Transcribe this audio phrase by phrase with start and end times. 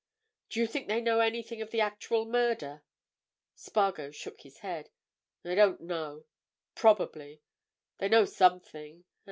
[0.49, 2.81] "Do you think they know anything of the actual murder?"
[3.53, 4.89] Spargo shook his head.
[5.45, 6.25] "I don't know.
[6.73, 7.43] Probably.
[7.99, 9.03] They know something.